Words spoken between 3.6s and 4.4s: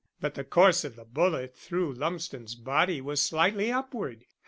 upward.